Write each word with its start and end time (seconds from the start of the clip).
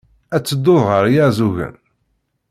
Ad 0.35 0.43
tedduḍ 0.43 0.81
ɣer 0.89 1.03
Iɛeẓẓugen? 1.07 1.75